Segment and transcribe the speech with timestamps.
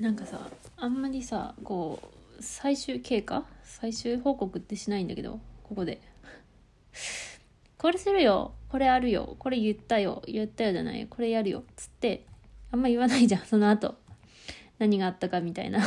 [0.00, 0.40] なんかさ
[0.78, 2.00] あんまりさこ
[2.38, 3.44] う最終経過？
[3.64, 6.00] 最終報告ってしないんだけどここで。
[7.76, 8.52] これするよ。
[8.70, 9.36] これあるよ。
[9.38, 10.22] これ言ったよ。
[10.26, 11.64] 言ったよじゃないこれやるよ。
[11.76, 12.24] つって
[12.72, 13.46] あんま言わないじゃん。
[13.46, 13.94] その後。
[14.78, 15.80] 何があったかみたいな。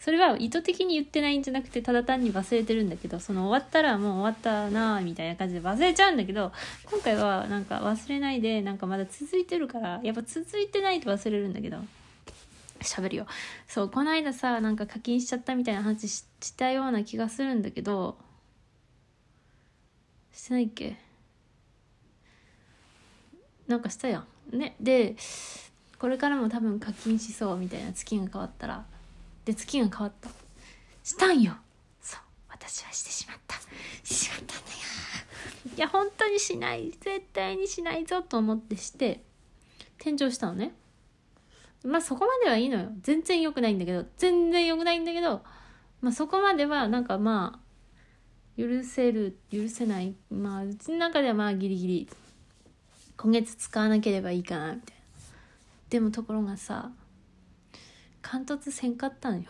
[0.00, 6.52] それは意図的に言ってないんじゃなくてただ単に忘れてるんだけどその終わったらもう終わったなみたいな感じで忘れちゃうんだけど
[6.90, 11.76] 今回はなんか忘れないでなんかまだ続いてるからやっぱ続いてないと忘れるんだけど。
[12.80, 13.26] 喋るよ。
[13.66, 16.24] そうこの間さなんか課金しちゃったみたいな話し
[16.56, 18.18] たような気がするんだけど
[20.32, 20.96] してないっけ？
[23.66, 24.56] なんかしたやん。
[24.56, 25.16] ねで
[25.98, 28.86] これからも多分課金しそうみたいな月が変わったら
[29.44, 30.30] で月が変わった。
[31.02, 31.54] したんよ。
[32.00, 33.56] そう私はしてしまった。
[34.04, 34.58] してしまったんだよ。
[35.76, 36.90] いや本当にしない。
[37.00, 39.22] 絶対にしないぞと思ってして
[39.98, 40.72] 天井したのね。
[41.84, 42.90] まあそこまではいいのよ。
[43.02, 44.04] 全然良くないんだけど。
[44.16, 45.42] 全然良くないんだけど
[46.00, 50.14] まあそこまではなんかまあ許せる許せない。
[50.30, 52.08] まあうちの中ではまあギリギリ。
[53.16, 55.02] 今月使わなければいいかなみたいな。
[55.90, 56.90] でもところがさ
[58.22, 59.44] 貫突せんかったのよ。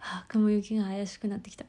[0.00, 1.64] あ雲行きが怪しくなってきた。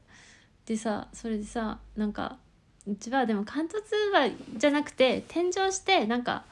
[0.66, 2.38] でさそれでさなんか
[2.86, 3.74] うちはでも貫突
[4.14, 6.44] はじゃなくて天井してなんか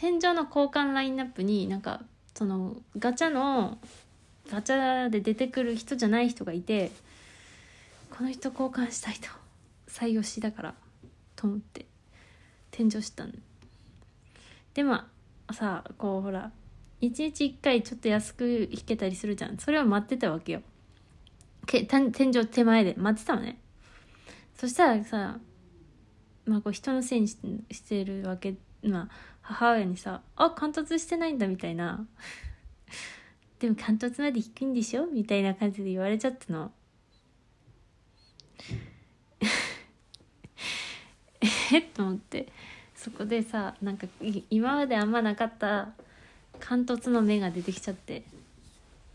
[0.00, 2.00] 天井の交換ラインナップになんか
[2.34, 3.76] そのガチャの
[4.50, 6.90] ガチャで出てくる人じゃない人がいて
[8.10, 9.28] この人交換したいと
[9.88, 10.74] 採用しだから
[11.36, 11.84] と思って
[12.70, 13.32] 天井したの。
[14.72, 15.00] でも
[15.52, 16.50] さこうほら
[17.02, 19.58] 1日1回ちょっと安く引けたりするじゃん。
[19.58, 20.62] それを待ってたわけよ。
[21.66, 22.94] け天井手前で。
[22.96, 23.58] 待ってたのね。
[24.56, 25.38] そしたらさ
[26.46, 27.36] まあこう人のせいにし
[27.86, 29.08] てるわけまあ
[29.42, 32.06] 母親にさ「あ貫突してないんだ」みたいな
[33.58, 36.72] 「でも貫突まで低いんでしょ?」みたいな感じで言われちゃったの。
[41.72, 42.52] えっと思って。
[42.94, 44.06] そこでさなんか
[44.50, 45.94] 今まであんまなかった
[46.58, 48.24] 貫突の目が出てきちゃって。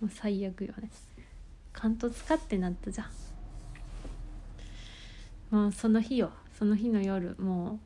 [0.01, 0.89] もう最悪よね。
[1.71, 3.05] 貫突かってなったじゃ
[5.51, 5.55] ん。
[5.55, 6.31] もうその日よ。
[6.57, 7.79] その日の夜もう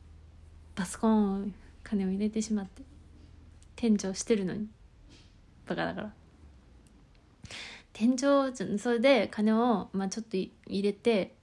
[0.74, 2.82] パソコン金を入れてしまって
[3.76, 4.68] 天井してるのに。
[5.66, 6.12] バカだから。
[7.92, 8.18] 天井
[8.78, 10.52] それで金を、まあ、ちょっと入
[10.82, 11.34] れて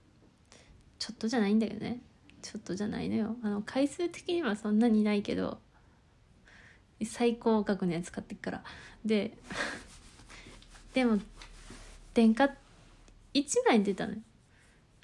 [1.00, 2.00] ちょっとじゃないんだけどね。
[2.42, 3.36] ちょっとじゃないのよ。
[3.44, 5.60] あの回数的にはそんなにないけど
[7.04, 8.64] 最高額のやつ買ってっから。
[9.06, 9.38] で
[10.94, 11.20] でも
[12.14, 12.46] 電化
[13.34, 14.20] 1枚出たのよ。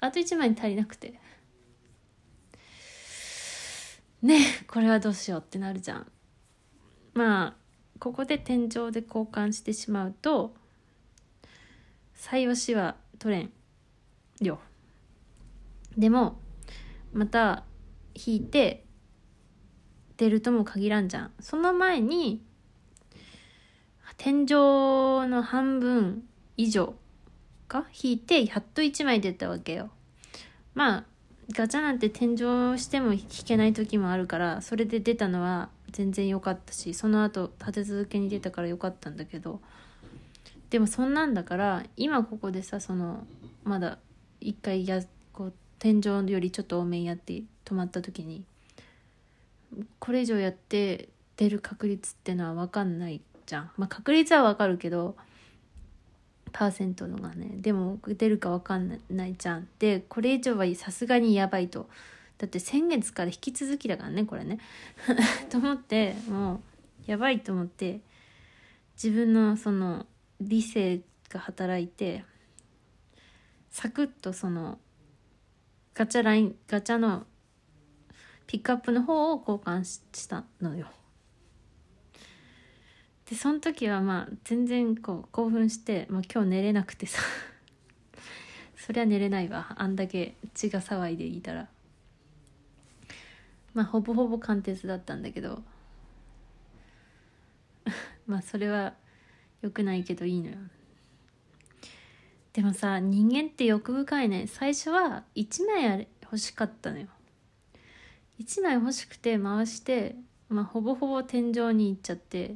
[0.00, 1.14] あと1枚足りなくて。
[4.24, 6.06] ねこれはどうしようってなるじゃん。
[7.12, 7.54] まあ
[8.00, 10.54] ここで天井で交換してしまうと
[12.14, 13.52] 最押しは取れん
[14.40, 14.58] よ。
[15.96, 16.40] でも
[17.12, 17.64] また
[18.14, 18.84] 引いて
[20.16, 21.32] 出るとも限らんじゃん。
[21.38, 22.42] その前に
[24.16, 24.46] 天井
[25.28, 26.24] の半分
[26.56, 26.94] 以上
[27.68, 27.86] か？
[28.02, 29.90] 引いてやっと1枚出たわけよ。
[30.74, 31.04] まあ
[31.52, 39.60] ガチャなんて天井しても引けない時もあるからそれで出たのは全然良かったしその後立て続けに出たから良かったんだけど
[40.70, 43.26] でもそんなんだから今ここでさその
[43.62, 43.98] まだ
[44.40, 48.44] 一回やこう天井よりちょっと多めにやって止まった時に
[49.98, 53.70] これ以上やって出る確率ってのは分かんないじゃん。
[53.76, 55.16] まあ確率は分かるけど
[56.54, 59.68] パーセントのがねでも出るか分かんないじゃん。
[59.80, 61.88] でこれ以上はさすがにやばいと。
[62.38, 64.60] だって先月から引き続きだからねこれね。
[65.50, 66.62] と思っても
[67.06, 68.00] うやばいと思って
[68.94, 70.06] 自分のその
[70.40, 72.24] 理性が働いて
[73.70, 74.78] サクッとその
[75.92, 77.26] ガチャラインガチャの
[78.46, 80.86] ピックアップの方を交換したのよ。
[83.34, 87.20] でその時はまあ全然こう興奮して、まあ、今日寝れなくてさ。
[88.78, 89.74] そりゃ寝れないわ。
[89.76, 91.68] あんだけ血が騒いでいたら。
[93.74, 95.64] まあほぼほぼ貫徹だったんだけど。
[98.28, 98.94] まあそれは
[99.62, 100.56] 良くないけどいいのよ。
[102.52, 104.46] でもさ人間って欲深いね。
[104.46, 107.08] 最初は1枚あれ欲しかったのよ。
[108.38, 110.14] 1枚欲しくて回して、
[110.48, 112.54] まあ、ほぼほぼ天井に行っちゃって。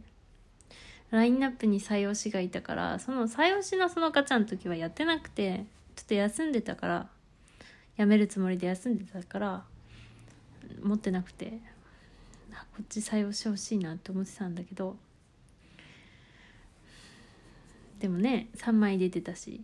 [1.10, 5.64] ラインナップに採用しがいたからその採用しのそのガチャの時はやってなくて
[5.96, 7.08] ちょっと休んでたから
[7.96, 9.64] やめるつもりで休んでたから
[10.82, 11.60] 持ってなくて
[12.52, 14.96] こっち採用してほしいなって思ってたんだけど
[17.98, 19.62] でもね3枚出てたし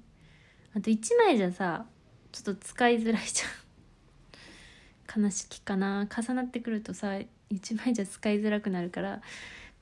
[0.76, 1.85] あと1枚じゃさ
[2.32, 5.23] ちょっと使いづらいじゃん。
[5.23, 6.08] 悲しきかな。
[6.11, 7.11] 重なってくるとさ
[7.52, 9.23] 1枚じゃ使いづらくなるから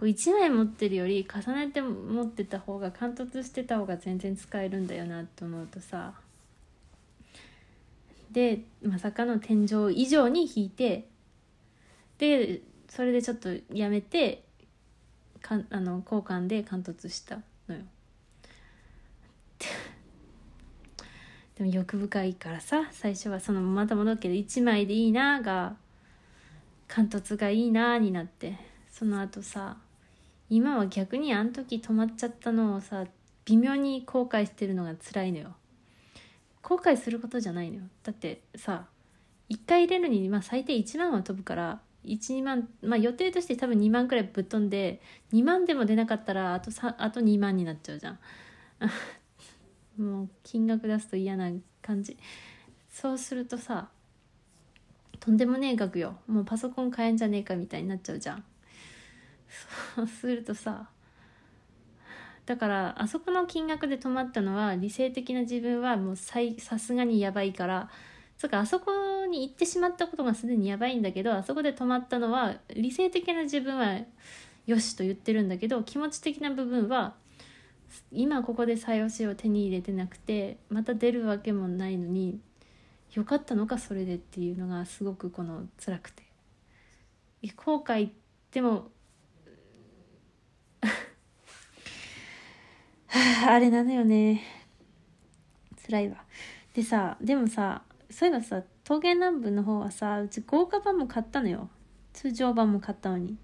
[0.03, 6.15] こう1枚持ってるより重ねて持ってた方が貫突してた方が全然使えるんだよなと思うとさ
[8.33, 11.07] でまさかの天井以上に引いて
[12.19, 14.43] でそれでちょっとやめて
[15.41, 17.39] かあの交換で貫突した
[17.69, 17.83] のよ。
[21.55, 25.77] でも欲深いからさ最初はそのまた戻るけど1枚でいいなが
[26.89, 28.59] 貫突がいいなになって
[28.91, 29.77] その後さ
[30.55, 33.07] 今は逆にあの時止まっちゃったのをさ
[33.47, 35.55] 微妙に後悔してるのが辛いのよ。
[36.61, 37.83] 後悔することじゃないのよ。
[38.03, 38.85] だってさ
[39.49, 45.01] 1回入れるに、まあ、最低1万は飛ぶから12万まあ予定として多分2万くらいぶっ飛んで
[45.33, 48.19] 2万でも出なかったらあとあと2万になっちゃうじゃん。
[49.97, 51.51] もう金額出すと嫌な
[51.81, 52.19] 感じ。
[52.91, 53.89] そうするとさ
[55.19, 56.19] とんでもねえ額よ。
[56.27, 58.45] もうパソコン買えんじゃねえかみたいになっちゃうじゃん。
[59.95, 60.89] そ うするとさ
[62.47, 66.41] だからあそこの金額で止まったのは理性的な自分はもうさ
[66.79, 67.91] すがにやばいから
[68.37, 74.01] そかあそこに行ってしまったことがすでにやばいんだけどあそこで止まったのは理性的な自分は
[74.67, 77.15] よしと言ってるんだけど気持ち的な部分は
[78.11, 82.41] 今ここで採用しを手に入れてなくてまた出るわけもないのに
[83.13, 86.23] よかったのかそれでっていうのがすごくこの辛くて。
[87.57, 88.11] 後悔
[88.53, 88.91] でも
[93.51, 94.43] あれなのよね。
[95.87, 96.17] 辛いわ。
[96.75, 101.69] でさでもさそういえばさ桃源南部の方はさうち豪華版も買ったのよ。
[102.13, 103.37] 通常版も買ったのに。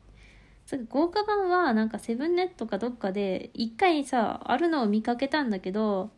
[0.91, 6.11] 豪華版はなんかセブンネットかどっかで一回さあるのを見かけたんだけど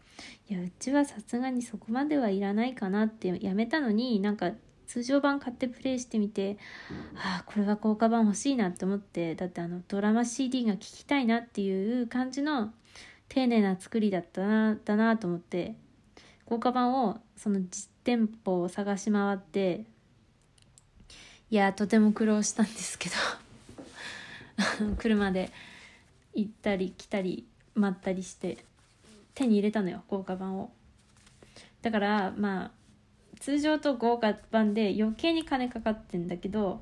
[0.49, 4.51] いやうちはさすがにそこまではいらないかなってやめたのになんか
[4.89, 6.59] 通常版買ってプレイしてみて
[7.15, 12.73] ああこれは豪華版欲しいなって思ってだってあのドラマ CD が聴きたいなっていう感じの
[13.31, 15.75] 丁寧な作りだったなだなと思って
[16.47, 19.85] 豪華版をその実店舗を探し回って
[21.49, 23.15] いやとても苦労したんですけど
[24.99, 25.51] 車で
[26.35, 28.59] 行ったり来たり待ったりして
[29.35, 30.71] 手に入れたのよ豪華版を。
[31.83, 32.71] だからまあ
[33.39, 36.81] 通常と豪華版で余計に金かかってんだけど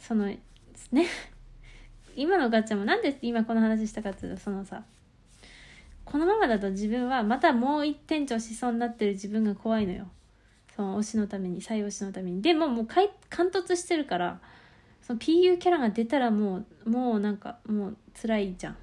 [0.00, 0.38] そのね
[2.18, 4.82] 今のガチャもなんで今この話したかっていうとそのさ
[6.04, 10.08] このままだと自分はまたもう一店長しそうになってる自分が怖いのよ。
[10.74, 12.40] その推しのために採用しのために。
[12.40, 13.08] でももう貫
[13.50, 14.40] 突してるから
[15.02, 18.76] その PU キャラが出たらもうもうなんかもう辛いじゃん。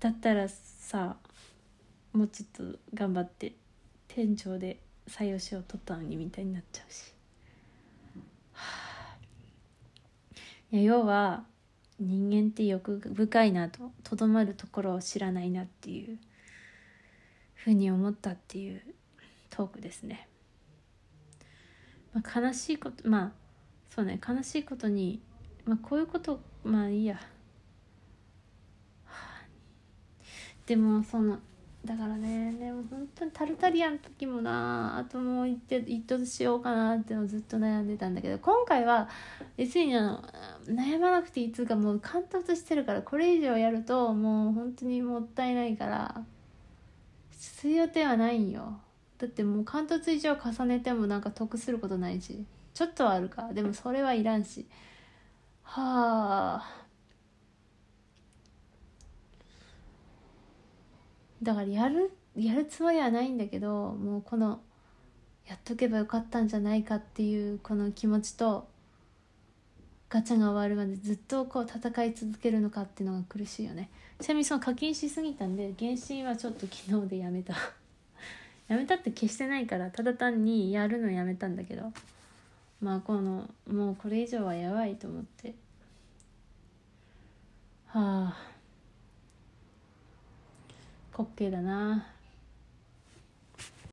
[0.00, 1.16] だったらさ
[2.12, 3.54] もうちょっと頑張って
[4.08, 4.78] 店長で
[5.08, 7.12] 採用しを取ったのにみたいになっちゃうし、
[8.52, 8.62] は
[9.14, 9.16] あ、
[10.76, 11.44] いや要は
[11.98, 16.18] 人間って欲深いなととどまるところを知らないなっていう
[17.54, 18.82] ふうに思ったっていう
[19.48, 20.28] トークですね。
[22.12, 23.32] まあ、悲しいことまあ
[23.88, 25.22] そうね悲しいことに、
[25.64, 27.18] まあ、こういうことまあいいや。
[30.66, 31.38] でもその
[31.86, 39.08] だからねでも本当にタルタリアの時もなあともう行って行っとしようかなってのずっと悩んでたんだけど今回は
[39.56, 40.24] 別にあの
[40.66, 46.24] 悩まなくていいっつうかもう貫突してるからこれ以上やるともう本当にもったいないから
[47.30, 48.80] する予定はないんよ。
[49.18, 53.52] だってもう貫突以上重ねてもなんか得することないしちょっとはあるか。
[53.52, 54.66] でもそれはいらんし。
[55.62, 56.85] はあ。
[61.42, 64.60] だからやるやるつもりはないんだけどもうこの
[65.46, 68.66] やっとけばよかったんじゃないかっていうこの気持ちと
[70.08, 73.90] ガチャが終わるまでずっとこう戦い続けるのかっていうのが苦しいよね。
[74.20, 77.54] ちなみにその課金しすぎたんで原神はちょっと昨日でやめた。
[78.68, 81.92] やめたって消してないからただ単にやるのやめたんだけど
[82.80, 85.54] まあこのもうこれ以上はやばいと思って。
[87.86, 88.55] はあ。
[91.16, 92.15] 滑稽だな。